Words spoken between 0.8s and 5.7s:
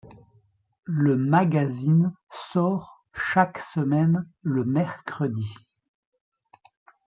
Le magazine sort chaque semaine le mercredi.